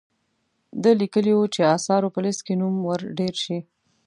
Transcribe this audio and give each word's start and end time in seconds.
ده 0.81 0.91
لیکلي 1.01 1.33
وو 1.35 1.45
چې 1.53 1.69
آثارو 1.75 2.13
په 2.15 2.19
لیست 2.25 2.41
کې 2.45 2.53
نوم 2.61 2.75
ور 2.87 3.01
ډیر 3.19 3.33
شي. 3.43 3.59